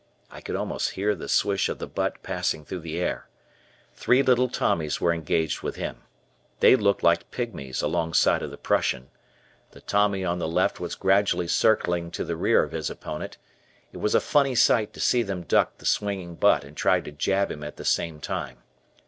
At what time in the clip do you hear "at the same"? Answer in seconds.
17.63-18.19